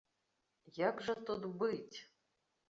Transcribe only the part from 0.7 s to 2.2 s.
Як жа тут быць?